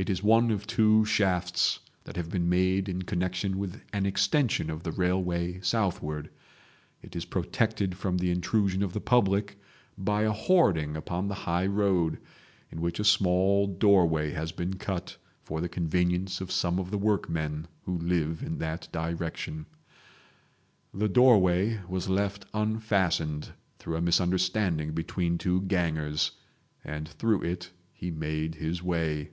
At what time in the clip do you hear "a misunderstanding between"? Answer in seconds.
23.96-25.36